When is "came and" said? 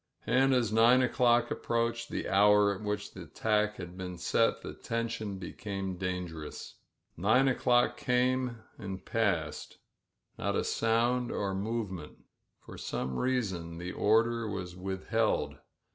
7.97-9.05